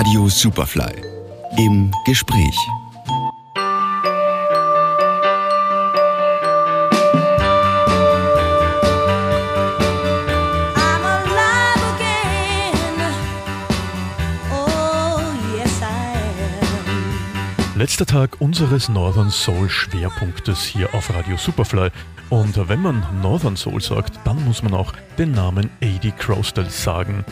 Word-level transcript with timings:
Radio 0.00 0.30
Superfly 0.30 0.94
im 1.58 1.92
Gespräch. 2.06 2.56
Letzter 17.74 18.06
Tag 18.06 18.40
unseres 18.40 18.88
Northern 18.88 19.28
Soul 19.28 19.68
Schwerpunktes 19.68 20.64
hier 20.64 20.94
auf 20.94 21.12
Radio 21.12 21.36
Superfly. 21.36 21.90
Und 22.30 22.56
wenn 22.70 22.80
man 22.80 23.04
Northern 23.20 23.56
Soul 23.56 23.82
sagt, 23.82 24.18
dann 24.24 24.42
muss 24.46 24.62
man 24.62 24.72
auch 24.72 24.94
den 25.18 25.32
Namen 25.32 25.68
A.D. 25.82 26.12
Crostel 26.12 26.70
sagen. 26.70 27.22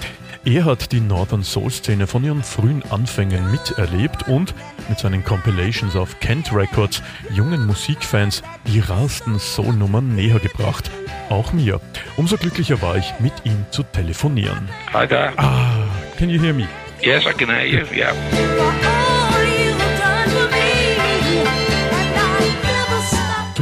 Er 0.45 0.65
hat 0.65 0.92
die 0.92 1.01
Northern 1.01 1.42
Soul 1.42 1.70
Szene 1.70 2.06
von 2.06 2.24
ihren 2.24 2.42
frühen 2.42 2.83
Anfängen 2.91 3.51
miterlebt 3.51 4.29
und 4.29 4.55
mit 4.88 4.98
seinen 4.98 5.24
Compilations 5.24 5.96
auf 5.96 6.20
Kent 6.20 6.52
Records 6.52 7.02
jungen 7.30 7.66
Musikfans 7.66 8.43
die 8.66 8.80
rarsten 8.80 9.38
Soul-Nummern 9.38 10.15
näher 10.15 10.38
gebracht. 10.38 10.91
Auch 11.29 11.52
mir. 11.52 11.80
Umso 12.16 12.37
glücklicher 12.37 12.80
war 12.80 12.96
ich, 12.96 13.12
mit 13.19 13.34
ihm 13.45 13.66
zu 13.70 13.82
telefonieren. 13.82 14.69
Hi 14.93 15.06
there. 15.06 15.32
Ah, 15.37 15.87
can 16.16 16.30
you 16.30 16.41
hear 16.41 16.55
me? 16.55 16.66
Yes, 17.02 17.24
I 17.27 17.32
can 17.32 17.48
hear 17.51 17.65
you. 17.65 17.84
Yeah. 17.95 18.15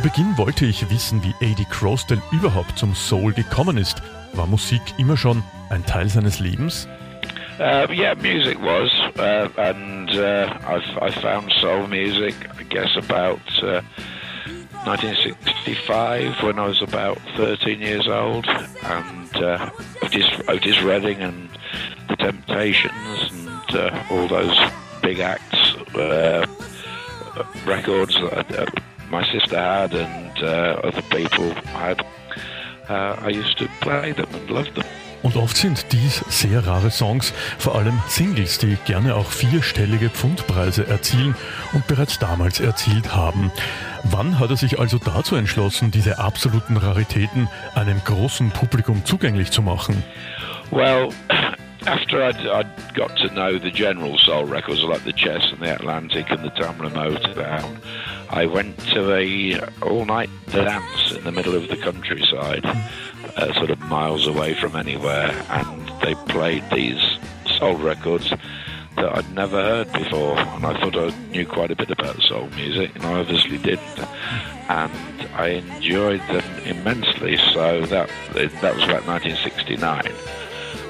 Beginn 0.06 0.38
wollte 0.38 0.66
ich 0.66 0.88
wissen, 0.88 1.20
wie 1.24 1.34
A.D. 1.44 1.64
Crosdale 1.68 2.22
überhaupt 2.30 2.78
zum 2.78 2.94
Soul 2.94 3.32
gekommen 3.32 3.76
ist. 3.76 4.00
War 4.34 4.46
Musik 4.46 4.80
immer 4.98 5.16
schon 5.16 5.42
ein 5.68 5.84
Teil 5.84 6.08
seines 6.08 6.38
Lebens? 6.38 6.86
Uh, 7.58 7.90
yeah, 7.90 8.14
music 8.14 8.56
was, 8.62 8.88
uh, 9.18 9.48
and 9.60 10.08
uh, 10.10 10.46
I, 10.64 11.06
I 11.06 11.10
found 11.10 11.52
soul 11.54 11.88
music, 11.88 12.36
I 12.56 12.62
guess, 12.62 12.96
about 12.96 13.40
uh, 13.64 13.82
1965 14.84 16.40
when 16.40 16.60
I 16.60 16.68
was 16.68 16.80
about 16.82 17.18
13 17.34 17.80
years 17.80 18.06
old, 18.06 18.46
and 18.84 19.36
uh, 19.42 19.70
Otis, 20.02 20.30
Otis 20.46 20.82
Redding 20.84 21.20
and 21.20 21.48
the 22.08 22.14
Temptations 22.14 23.32
and 23.32 23.76
uh, 23.76 24.04
all 24.12 24.28
those 24.28 24.56
big 25.02 25.18
acts, 25.18 25.74
uh, 25.96 26.46
records 27.66 28.14
that 28.14 28.56
uh, 28.56 28.66
my 29.10 29.24
sister 29.32 29.56
had 29.56 29.94
and 29.94 30.42
uh, 30.42 30.80
other 30.84 31.02
people 31.02 31.50
had. 31.72 32.04
Uh, 32.88 33.16
I 33.20 33.30
used 33.30 33.58
to 33.58 33.68
play 33.80 34.12
them 34.12 34.28
and 34.32 34.50
love 34.50 34.72
them. 34.74 34.84
Und 35.22 35.36
oft 35.36 35.56
sind 35.56 35.92
dies 35.92 36.24
sehr 36.28 36.64
rare 36.66 36.90
Songs, 36.90 37.32
vor 37.58 37.74
allem 37.74 38.00
Singles, 38.06 38.58
die 38.58 38.76
gerne 38.86 39.16
auch 39.16 39.26
vierstellige 39.26 40.08
Pfundpreise 40.08 40.86
erzielen 40.86 41.34
und 41.72 41.84
bereits 41.88 42.20
damals 42.20 42.60
erzielt 42.60 43.12
haben. 43.12 43.50
Wann 44.04 44.38
hat 44.38 44.50
er 44.50 44.56
sich 44.56 44.78
also 44.78 44.98
dazu 44.98 45.34
entschlossen, 45.34 45.90
diese 45.90 46.20
absoluten 46.20 46.76
Raritäten 46.76 47.48
einem 47.74 48.00
großen 48.04 48.50
Publikum 48.50 49.04
zugänglich 49.04 49.50
zu 49.50 49.62
machen? 49.62 50.04
Well, 50.70 51.08
after 51.86 52.28
I'd, 52.28 52.38
I'd 52.46 52.94
got 52.94 53.16
to 53.16 53.28
know 53.28 53.58
the 53.58 53.72
general 53.72 54.16
soul 54.18 54.44
records 54.44 54.82
like 54.82 55.02
the 55.04 55.12
Chess 55.12 55.42
and 55.50 55.60
the 55.60 55.72
Atlantic 55.72 56.30
and 56.30 56.44
the 56.44 56.50
Tamla 56.50 56.90
Motown, 56.90 57.78
I 58.30 58.46
went 58.46 58.78
to 58.90 59.14
a 59.14 59.60
all-night 59.82 60.30
dance 60.46 61.12
in 61.12 61.24
the 61.24 61.32
middle 61.32 61.54
of 61.54 61.68
the 61.68 61.76
countryside, 61.76 62.64
uh, 62.64 63.52
sort 63.54 63.70
of 63.70 63.80
miles 63.80 64.26
away 64.26 64.54
from 64.54 64.76
anywhere, 64.76 65.30
and 65.50 65.88
they 66.02 66.14
played 66.32 66.64
these 66.70 67.18
soul 67.58 67.74
records 67.76 68.30
that 68.96 69.16
I'd 69.16 69.34
never 69.34 69.62
heard 69.62 69.92
before, 69.92 70.38
and 70.38 70.64
I 70.64 70.80
thought 70.80 70.96
I 70.96 71.14
knew 71.30 71.46
quite 71.46 71.70
a 71.70 71.76
bit 71.76 71.90
about 71.90 72.20
soul 72.22 72.48
music, 72.56 72.94
and 72.94 73.04
I 73.04 73.20
obviously 73.20 73.58
didn't, 73.58 73.98
and 74.68 75.28
I 75.34 75.48
enjoyed 75.48 76.20
them 76.28 76.44
immensely. 76.64 77.36
So 77.52 77.84
that 77.86 78.10
that 78.32 78.74
was 78.74 78.84
about 78.84 79.06
1969. 79.06 80.12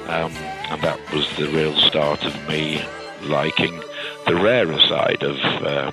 Um, 0.07 0.31
and 0.69 0.81
that 0.83 0.99
was 1.13 1.27
the 1.35 1.47
real 1.49 1.75
start 1.75 2.23
of 2.23 2.47
me 2.47 2.81
liking 3.23 3.81
the 4.25 4.35
rarer 4.35 4.79
side 4.81 5.21
of 5.21 5.37
uh, 5.63 5.91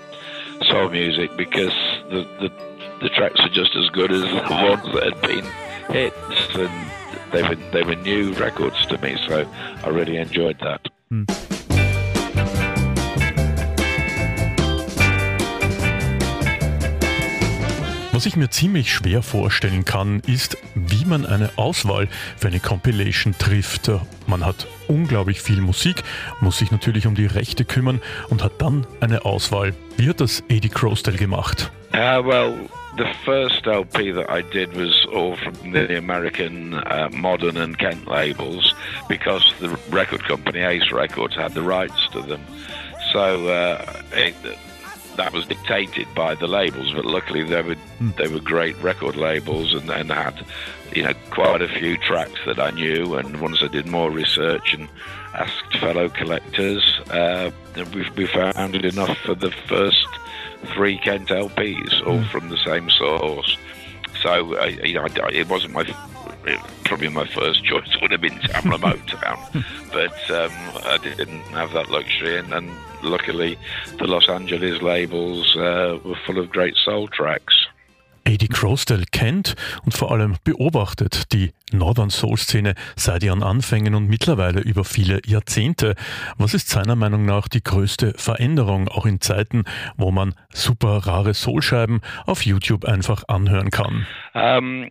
soul 0.63 0.89
music 0.91 1.37
because 1.37 1.75
the, 2.11 2.27
the 2.41 2.51
the 3.01 3.09
tracks 3.11 3.41
are 3.41 3.51
just 3.51 3.75
as 3.77 3.89
good 3.91 4.11
as 4.13 4.23
the 4.23 4.47
ones 4.51 4.95
that 4.95 5.13
had 5.13 5.21
been 5.21 5.45
hits, 5.95 6.55
and 6.55 7.33
they 7.33 7.43
were 7.43 7.57
they 7.73 7.83
were 7.83 7.97
new 7.97 8.33
records 8.35 8.87
to 8.87 8.99
me. 8.99 9.17
So 9.27 9.49
I 9.83 9.89
really 9.89 10.17
enjoyed 10.17 10.59
that. 10.61 10.89
Hmm. 11.11 11.25
Was 18.15 18.27
ich 18.27 18.37
mir 18.37 18.49
ziemlich 18.49 18.95
schwer 18.95 19.25
vorstellen 19.25 19.85
kann, 19.85 20.21
ist, 20.21 20.57
wie 20.77 21.05
man 21.05 21.27
eine 21.27 21.51
Auswahl 21.57 22.07
für 22.37 22.47
eine 22.47 22.61
Compilation 22.61 23.35
trifft. 23.37 23.91
Man 24.29 24.47
hat 24.47 24.69
unglaublich 24.87 25.43
viel 25.43 25.61
Musik, 25.61 26.05
muss 26.41 26.59
sich 26.59 26.71
natürlich 26.71 27.09
um 27.09 27.17
die 27.17 27.27
Rechte 27.27 27.65
kümmern 27.65 28.01
und 28.31 28.45
hat 28.45 28.63
dann 28.63 28.87
eine 29.01 29.25
Auswahl. 29.25 29.75
Wie 29.97 30.09
hat 30.09 30.21
das 30.21 30.45
Eddie 30.49 30.69
Crosdale 30.69 31.17
gemacht? 31.17 31.73
Uh, 31.93 32.23
well, 32.25 32.55
the 32.97 33.07
first 33.25 33.67
LP 33.67 34.13
that 34.13 34.31
I 34.31 34.43
did 34.43 34.77
was 34.77 34.95
all 35.13 35.37
from 35.37 35.73
the 35.73 35.97
American 35.97 36.75
uh, 36.75 37.09
Modern 37.13 37.57
and 37.57 37.77
Kent 37.77 38.07
labels 38.07 38.77
because 39.09 39.43
the 39.59 39.71
record 39.91 40.25
company 40.25 40.61
Ace 40.61 40.93
Records 40.93 41.35
had 41.35 41.53
the 41.53 41.63
rights 41.63 42.09
to 42.13 42.23
them. 42.23 42.41
So 43.13 43.49
uh, 43.49 43.85
it, 44.13 44.37
that 45.17 45.33
was 45.33 45.47
dictated 45.47 46.07
by 46.15 46.35
the 46.35 46.47
labels, 46.47 46.93
but 46.93 47.05
luckily 47.05 47.45
they 47.45 47.63
were 47.63 47.77
they 48.17 48.29
were 48.29 48.41
great 48.41 48.77
record 48.83 49.17
labels 49.17 49.75
and, 49.75 49.89
and 49.91 50.11
had 50.11 50.45
you 50.93 51.03
know 51.03 51.13
quite 51.31 51.63
a 51.63 51.69
few 51.69 51.97
tracks 51.97 52.41
that 52.47 52.59
I 52.59 52.71
knew. 52.71 53.15
And 53.15 53.41
once 53.41 53.63
I 53.63 53.69
did 53.69 53.87
more 53.87 54.11
research 54.11 54.75
and 54.75 54.89
asked 55.35 55.77
fellow 55.79 56.09
collectors, 56.09 57.01
uh, 57.11 57.51
we, 57.93 58.09
we 58.17 58.27
found 58.27 58.75
it 58.75 58.85
enough 58.85 59.17
for 59.19 59.35
the 59.35 59.51
first 59.51 60.07
three 60.75 60.99
Kent 60.99 61.29
LPs, 61.29 62.07
all 62.07 62.25
from 62.25 62.49
the 62.49 62.59
same 62.59 62.91
source. 62.91 63.57
So 64.23 64.59
uh, 64.59 64.67
you 64.67 64.95
know, 64.95 65.07
it 65.31 65.49
wasn't 65.49 65.75
my 65.75 65.85
probably 66.85 67.09
my 67.09 67.27
first 67.27 67.65
choice 67.65 67.89
would 68.01 68.11
have 68.11 68.21
been 68.21 68.39
Tamla 68.39 68.79
Motown, 68.79 69.65
but 69.93 70.31
um, 70.31 70.53
I 70.85 70.99
didn't 70.99 71.43
have 71.53 71.73
that 71.73 71.91
luxury, 71.91 72.39
and, 72.39 72.53
and 72.53 72.71
luckily 73.03 73.59
the 73.99 74.07
Los 74.07 74.29
Angeles 74.29 74.83
labels 74.83 75.57
uh, 75.57 75.99
were 76.05 76.17
full 76.27 76.39
of 76.39 76.51
great 76.51 76.75
soul 76.77 77.09
tracks. 77.09 77.55
A.D. 78.27 78.49
Crosdale 78.49 79.05
kennt 79.13 79.55
und 79.85 79.93
vor 79.93 80.11
allem 80.11 80.37
beobachtet 80.45 81.33
die 81.35 81.53
Northern 81.73 82.09
Soul 82.09 82.39
Szene 82.39 82.75
seit 82.97 83.23
ihren 83.23 83.43
Anfängen 83.43 83.95
und 83.95 84.09
mittlerweile 84.09 84.61
über 84.61 84.85
viele 84.85 85.21
Jahrzehnte. 85.27 85.95
Was 86.39 86.55
ist 86.55 86.71
seiner 86.71 86.97
Meinung 86.97 87.27
nach 87.27 87.49
die 87.49 87.63
größte 87.63 88.15
Veränderung, 88.17 88.89
auch 88.89 89.05
in 89.05 89.21
Zeiten, 89.21 89.65
wo 89.99 90.11
man 90.11 90.35
super 90.51 91.07
rare 91.07 91.35
Soulscheiben 91.35 92.01
auf 92.25 92.47
YouTube 92.47 92.87
einfach 92.87 93.25
anhören 93.29 93.71
kann? 93.71 94.07
Um, 94.33 94.91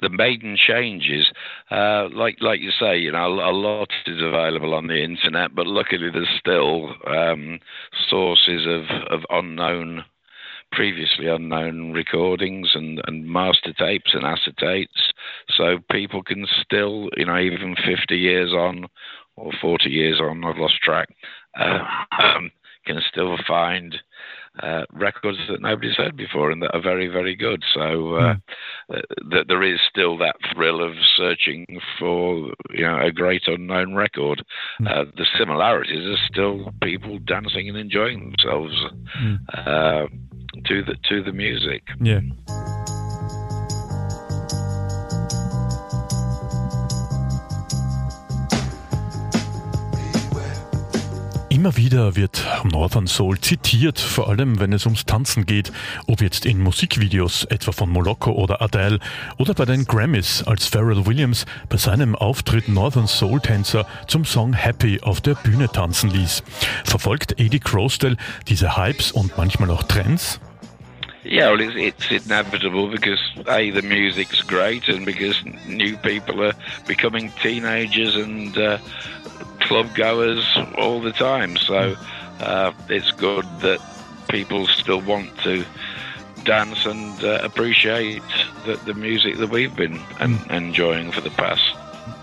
the 0.00 0.08
maiden 0.08 0.56
changes, 0.56 1.30
uh, 1.70 2.08
like 2.12 2.38
like 2.40 2.60
you 2.60 2.70
say, 2.70 2.98
you 2.98 3.12
know, 3.12 3.26
a 3.26 3.52
lot 3.52 3.90
is 4.06 4.22
available 4.22 4.74
on 4.74 4.86
the 4.86 5.02
internet, 5.02 5.54
but 5.54 5.66
luckily 5.66 6.10
there's 6.10 6.28
still 6.38 6.94
um, 7.06 7.60
sources 8.08 8.66
of, 8.66 8.84
of 9.10 9.20
unknown, 9.30 10.04
previously 10.72 11.28
unknown 11.28 11.92
recordings 11.92 12.70
and, 12.74 13.00
and 13.06 13.26
master 13.26 13.72
tapes 13.72 14.14
and 14.14 14.24
acetates, 14.24 15.12
so 15.50 15.78
people 15.90 16.22
can 16.22 16.46
still, 16.62 17.08
you 17.16 17.24
know, 17.24 17.38
even 17.38 17.76
50 17.76 18.16
years 18.16 18.52
on 18.52 18.86
or 19.36 19.52
40 19.60 19.90
years 19.90 20.20
on, 20.20 20.44
I've 20.44 20.58
lost 20.58 20.76
track, 20.82 21.08
uh, 21.58 21.80
um, 22.20 22.50
can 22.86 23.00
still 23.10 23.36
find 23.46 23.96
uh, 24.62 24.84
records 24.92 25.38
that 25.48 25.60
nobody's 25.60 25.96
heard 25.96 26.16
before 26.16 26.50
and 26.50 26.62
that 26.62 26.74
are 26.74 26.80
very, 26.82 27.08
very 27.08 27.34
good. 27.34 27.62
So 27.74 28.14
uh, 28.16 28.34
Hmm. 28.88 29.00
th- 29.30 29.46
there 29.48 29.62
is 29.62 29.80
still 29.88 30.16
that 30.18 30.36
thrill 30.52 30.80
of 30.82 30.92
searching 31.16 31.64
for 31.98 32.52
you 32.70 32.82
know 32.86 32.98
a 33.00 33.10
great 33.10 33.42
unknown 33.48 33.94
record. 33.94 34.44
Uh, 34.86 35.04
the 35.16 35.26
similarities 35.38 36.06
are 36.08 36.22
still 36.30 36.72
people 36.82 37.18
dancing 37.18 37.68
and 37.68 37.76
enjoying 37.78 38.20
themselves 38.30 38.74
uh, 39.66 40.06
to 40.66 40.82
the 40.84 40.94
to 41.08 41.22
the 41.22 41.32
music. 41.32 41.82
Yeah. 42.00 42.20
Immer 51.48 51.76
wieder 51.76 52.16
wird 52.16 52.33
Northern 52.62 53.08
Soul 53.08 53.40
zitiert, 53.40 53.98
vor 53.98 54.28
allem 54.28 54.60
wenn 54.60 54.72
es 54.72 54.86
ums 54.86 55.04
Tanzen 55.04 55.46
geht, 55.46 55.72
ob 56.06 56.20
jetzt 56.20 56.46
in 56.46 56.60
Musikvideos, 56.60 57.44
etwa 57.46 57.72
von 57.72 57.90
Moloko 57.90 58.30
oder 58.30 58.62
Adele, 58.62 59.00
oder 59.38 59.54
bei 59.54 59.64
den 59.64 59.86
Grammys, 59.86 60.44
als 60.46 60.68
Pharrell 60.68 61.06
Williams 61.06 61.46
bei 61.68 61.76
seinem 61.76 62.14
Auftritt 62.14 62.68
Northern 62.68 63.08
Soul 63.08 63.40
Tänzer 63.40 63.86
zum 64.06 64.24
Song 64.24 64.52
Happy 64.52 65.00
auf 65.00 65.20
der 65.20 65.34
Bühne 65.34 65.68
tanzen 65.68 66.10
ließ. 66.10 66.44
Verfolgt 66.84 67.40
Eddie 67.40 67.58
Crostel 67.58 68.16
diese 68.46 68.76
Hypes 68.76 69.10
und 69.10 69.36
manchmal 69.36 69.70
auch 69.70 69.82
Trends? 69.82 70.38
Yeah, 71.24 71.50
well, 71.50 71.60
it's, 71.62 71.74
it's 71.74 72.26
inevitable 72.26 72.88
because 72.88 73.18
a 73.46 73.70
the 73.70 73.80
music's 73.80 74.42
great 74.42 74.88
and 74.90 75.06
because 75.06 75.42
new 75.66 75.96
people 75.96 76.44
are 76.44 76.52
becoming 76.86 77.32
teenagers 77.42 78.14
and 78.14 78.56
uh, 78.58 78.76
club 79.60 79.94
goers 79.94 80.44
all 80.76 81.00
the 81.00 81.12
time. 81.12 81.56
So 81.56 81.96
uh, 82.40 82.72
it's 82.88 83.10
good 83.12 83.44
that 83.60 83.80
people 84.28 84.66
still 84.66 85.00
want 85.00 85.30
to 85.42 85.64
dance 86.44 86.86
and 86.86 87.24
uh, 87.24 87.40
appreciate 87.42 88.22
the, 88.66 88.76
the 88.84 88.94
music 88.94 89.38
that 89.38 89.50
we've 89.50 89.74
been 89.74 90.00
en 90.20 90.38
enjoying 90.50 91.12
for 91.12 91.20
the 91.20 91.30
past 91.30 91.62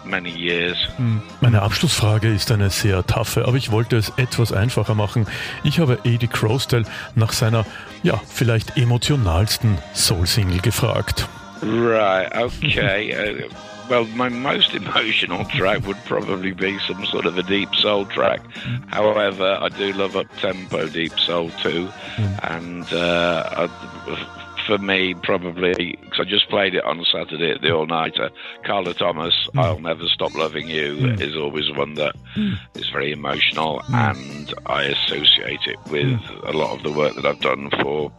many 0.06 0.30
years. 0.30 0.78
Hm. 0.98 1.22
Meine 1.42 1.62
Abschlussfrage 1.62 2.34
ist 2.34 2.52
eine 2.52 2.70
sehr 2.70 3.06
taffe, 3.06 3.46
aber 3.48 3.58
ich 3.58 3.72
wollte 3.72 3.98
es 3.98 4.12
etwas 4.18 4.52
einfacher 4.52 4.96
machen. 4.96 5.26
Ich 5.64 5.80
habe 5.80 6.00
Eddie 6.04 6.28
Crostel 6.28 6.86
nach 7.16 7.32
seiner, 7.32 7.66
ja, 8.04 8.20
vielleicht 8.28 8.78
emotionalsten 8.78 9.78
Soul-Single 9.94 10.60
gefragt. 10.60 11.28
Right, 11.62 12.36
okay. 12.36 13.46
well, 13.92 14.06
my 14.16 14.30
most 14.30 14.74
emotional 14.82 15.44
track 15.44 15.86
would 15.86 16.02
probably 16.06 16.54
be 16.54 16.80
some 16.88 17.06
sort 17.08 17.26
of 17.26 17.38
a 17.38 17.44
deep 17.44 17.76
soul 17.76 18.06
track. 18.06 18.40
However, 18.88 19.58
I 19.60 19.68
do 19.68 19.92
love 19.92 20.16
up 20.16 20.28
tempo 20.38 20.88
deep 20.88 21.20
soul 21.20 21.50
too, 21.62 21.90
mm. 22.16 22.56
and 22.56 22.86
uh, 22.94 23.68
I, 23.68 24.66
for 24.66 24.78
me, 24.78 25.14
probably 25.14 26.00
because 26.02 26.22
I 26.22 26.24
just 26.24 26.48
played 26.48 26.74
it 26.74 26.86
on 26.86 27.04
Saturday 27.12 27.52
at 27.52 27.62
the 27.62 27.76
All 27.76 27.86
Nighter. 27.86 28.30
Carla 28.64 28.94
Thomas, 28.94 29.34
mm. 29.54 29.62
"I'll 29.62 29.80
Never 29.80 30.08
Stop 30.08 30.36
Loving 30.36 30.70
You" 30.70 30.96
mm. 30.96 31.20
is 31.20 31.36
always 31.36 31.70
one 31.76 31.96
that 31.96 32.16
mm. 32.38 32.58
is 32.76 32.88
very 32.88 33.12
emotional, 33.12 33.82
mm. 33.82 33.94
and 33.94 34.54
I 34.68 34.84
associate 34.84 35.68
it 35.68 35.78
with 35.90 36.18
mm. 36.18 36.48
a 36.48 36.56
lot 36.58 36.74
of 36.78 36.84
the 36.84 36.94
work 36.94 37.16
that 37.16 37.26
I've 37.26 37.42
done 37.42 37.70
for 37.82 38.10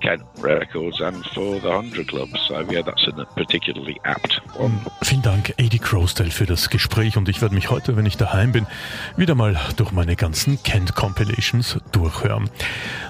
Kent 0.00 0.22
Records 0.40 1.00
and 1.00 1.24
for 1.26 1.60
the 1.60 1.70
Hundred 1.70 2.08
Club. 2.08 2.28
So 2.48 2.60
yeah, 2.70 2.82
that's 2.82 3.06
a 3.06 3.24
particularly 3.34 4.00
apt 4.04 4.40
one. 4.56 4.72
Mm. 4.72 5.04
Vielen 5.04 5.22
Dank, 5.22 5.54
Eddie 5.56 5.78
Crosdale, 5.78 6.30
für 6.30 6.46
das 6.46 6.70
Gespräch 6.70 7.16
und 7.16 7.28
ich 7.28 7.42
werde 7.42 7.54
mich 7.54 7.70
heute, 7.70 7.96
wenn 7.96 8.06
ich 8.06 8.16
daheim 8.16 8.52
bin, 8.52 8.66
wieder 9.16 9.34
mal 9.34 9.58
durch 9.76 9.92
meine 9.92 10.16
ganzen 10.16 10.62
Kent 10.62 10.94
Compilations 10.94 11.78
durchhören. 11.92 12.50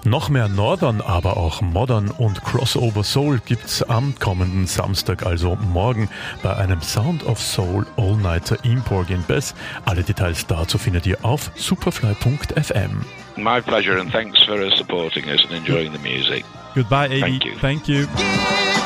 Noch 0.05 0.29
mehr 0.29 0.49
Northern, 0.49 1.01
aber 1.01 1.37
auch 1.37 1.61
Modern 1.61 2.11
und 2.11 2.43
Crossover 2.43 3.05
Soul 3.05 3.41
gibt's 3.45 3.83
am 3.83 4.15
kommenden 4.19 4.67
Samstag, 4.67 5.25
also 5.25 5.57
morgen, 5.57 6.09
bei 6.43 6.57
einem 6.57 6.81
Sound 6.81 7.25
of 7.25 7.39
Soul 7.41 7.87
All-Nighter 7.97 8.57
Porgy 8.85 9.17
Bess. 9.29 9.55
Alle 9.85 10.03
Details 10.03 10.47
dazu 10.47 10.79
findet 10.79 11.07
ihr 11.07 11.25
auf 11.25 11.51
superfly.fm. 11.55 13.05
My 13.37 13.61
pleasure 13.61 13.99
and 13.99 14.11
thanks 14.11 14.43
for 14.45 14.71
supporting 14.77 15.29
us 15.29 15.45
and 15.45 15.53
enjoying 15.53 15.93
the 15.93 15.99
music. 15.99 16.45
Goodbye, 16.75 17.09
Amy. 17.09 17.21
Thank 17.21 17.45
you. 17.45 17.59
Thank 17.59 17.89
you. 17.89 18.80